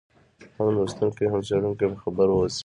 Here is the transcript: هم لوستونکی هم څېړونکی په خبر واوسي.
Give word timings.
هم 0.55 0.67
لوستونکی 0.75 1.25
هم 1.31 1.39
څېړونکی 1.47 1.85
په 1.91 1.97
خبر 2.03 2.27
واوسي. 2.31 2.59